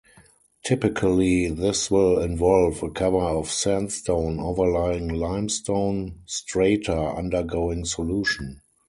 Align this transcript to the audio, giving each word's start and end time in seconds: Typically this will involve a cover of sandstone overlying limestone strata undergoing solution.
Typically 0.65 1.47
this 1.51 1.91
will 1.91 2.19
involve 2.19 2.81
a 2.81 2.89
cover 2.89 3.19
of 3.19 3.51
sandstone 3.51 4.39
overlying 4.39 5.09
limestone 5.09 6.21
strata 6.25 6.97
undergoing 7.15 7.85
solution. 7.85 8.63